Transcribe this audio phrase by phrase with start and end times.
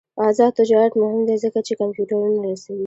[0.27, 2.79] آزاد تجارت مهم دی ځکه چې کمپیوټرونه رسوي.